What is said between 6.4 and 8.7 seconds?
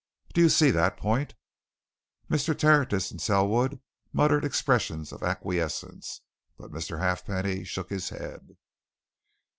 but Mr. Halfpenny shook his head.